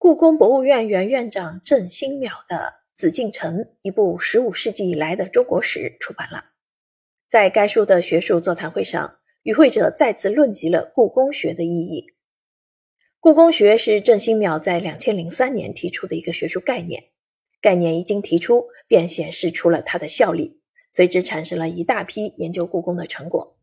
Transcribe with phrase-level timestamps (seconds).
[0.00, 2.56] 故宫博物院原院长郑新淼的
[2.98, 6.46] 《紫禁城：一部十五世纪以来的中国史》出版了。
[7.28, 12.14] 在该书的学术座谈会上，与会者再次论及了故宫学的意义。
[13.20, 17.04] 故宫学是郑新淼在两千零三年提出的一个学术概念，
[17.60, 20.62] 概念一经提出，便显示出了它的效力，
[20.94, 23.54] 随之产生了一大批研究故宫的成果。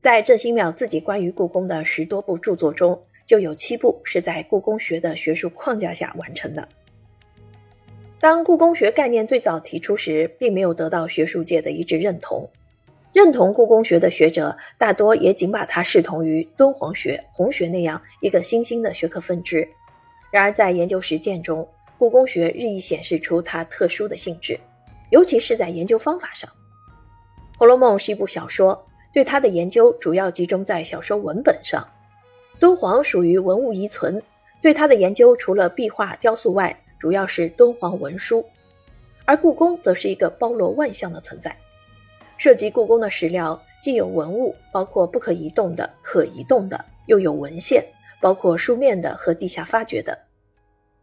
[0.00, 6.66] 在郑新淼自己关于故宫的十多部著作中，就有七部是在故宫学的学术框架下完成的。
[8.18, 12.48] 当故宫学概念最早提出时，并没有得到学术界的一致认同。
[13.12, 19.68] 认同故宫学的学者，大多也仅把它视同于敦煌学、红学那样一个新兴的学科分支。
[20.30, 24.58] 然而，在研究实践中，故宫学日益显示出它特殊的性质，
[25.10, 26.50] 尤其是在研究方法上。
[27.58, 31.86] 《红楼梦》是一部小说，对它的研究主要集中在小说文本上。
[32.60, 34.20] 敦煌属于文物遗存，
[34.60, 38.44] 对它的研究除了壁画、雕塑外，主要是敦煌文书；
[39.24, 41.56] 而故宫则是一个包罗万象的存在。
[42.36, 47.84] 涉及故宫的史料，既有文物，包括不可移动的、可移动的；又有文献，
[48.20, 50.18] 包括书面的和地下发掘的。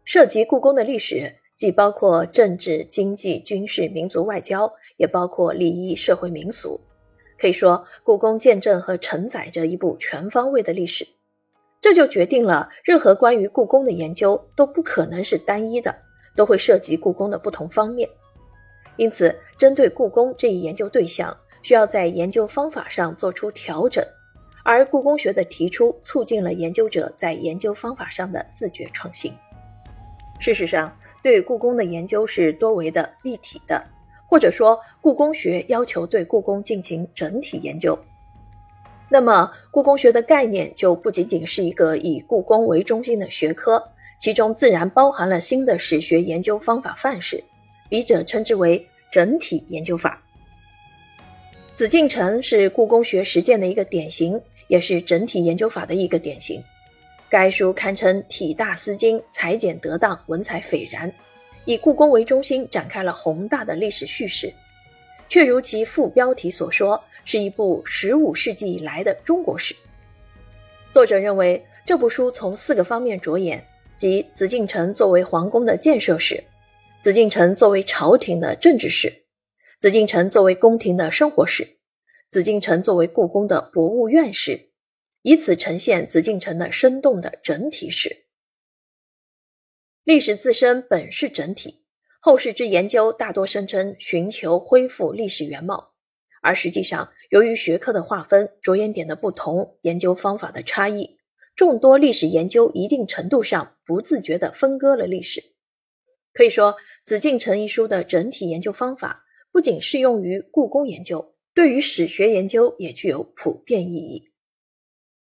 [0.04, 6.80] 涉及故宫的历史，既包括政治、经济、军事、民族外交，也包括礼仪、社会、民俗。
[7.38, 11.06] 可以说，故宫见证和承载着一部全方位的历史。
[11.86, 15.94] 这就决定了，任何关于故宫的研究都不可能是单一的，
[16.34, 18.08] 都会涉及故宫的不同方面。
[18.96, 24.04] 因此，针对故宫这一研究对象，需要在研究方法上做出调整。
[24.64, 29.32] 而故宫学的提出，促进了研究者在研究方法上的自觉创新。
[30.40, 30.92] 事实上，
[31.22, 33.80] 对故宫的研究是多维的、立体的，
[34.28, 37.96] 或者说，故宫学要求对故宫进行整体研究。
[39.08, 43.82] 那么，故宫学的概念就不仅仅是一个以故宫为中心的学科，
[44.20, 47.42] 其中自然包含了新的史学研究方法范式，
[47.88, 50.20] 笔者称之为整体研究法。
[51.76, 56.60] 紫禁城是故宫学实践的一个典型，也是整体研究法的一个典型。
[57.28, 61.12] 该书堪称体大思精，裁剪得当，文采斐然，
[61.64, 64.52] 以故宫为中心展开了宏大的历史叙事，
[65.28, 67.02] 却如其副标题所说。
[67.28, 69.74] 是一部十五世纪以来的中国史。
[70.92, 73.66] 作者认为，这部书从四个方面着眼，
[73.96, 76.44] 即紫禁城作为皇宫的建设史，
[77.02, 79.12] 紫禁城作为朝廷的政治史，
[79.80, 81.66] 紫禁城作为宫廷的生活史，
[82.30, 84.70] 紫禁城作为故宫的博物院史，
[85.22, 88.24] 以此呈现紫禁城的生动的整体史。
[90.04, 91.82] 历史自身本是整体，
[92.26, 95.92] 后世之研究大多声称寻求恢复历史原貌。
[96.42, 101.18] 而实际上，由于学科的划分、着眼点的不同、研究方法的差异，
[101.54, 105.40] 众多历史研究一定程度上不自觉地分割了历史。
[106.32, 106.72] 可以说，
[107.04, 114.32] 《紫禁城》一书的整体研究方法不仅适用于故宫研究，对于史学研究也具有普遍意义。